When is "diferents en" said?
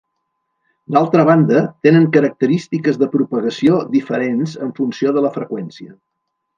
3.95-4.77